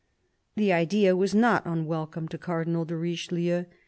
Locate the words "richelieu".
2.97-3.65